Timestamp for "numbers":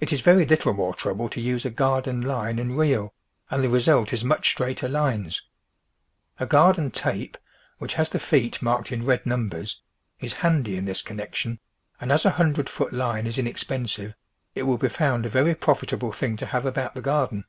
9.24-9.80